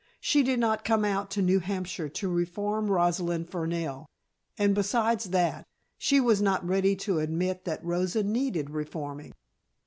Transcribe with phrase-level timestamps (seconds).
[0.19, 4.07] She did not come out to New Hampshire to reform Rosalind Fernell,
[4.57, 5.67] and besides that,
[5.99, 9.33] she was not ready to admit that Rosa needed reforming.